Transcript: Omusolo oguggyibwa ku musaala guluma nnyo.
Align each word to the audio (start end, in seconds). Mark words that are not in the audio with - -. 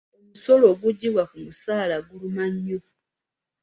Omusolo 0.21 0.63
oguggyibwa 0.73 1.23
ku 1.29 1.35
musaala 1.43 1.95
guluma 2.07 2.43
nnyo. 2.53 2.79